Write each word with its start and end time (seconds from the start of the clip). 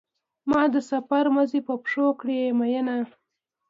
ما 0.49 0.61
د 0.73 0.75
سفر 0.91 1.23
موزې 1.33 1.61
په 1.67 1.73
پښو 1.83 2.07
کړې 2.21 2.39
مینه. 2.59 2.97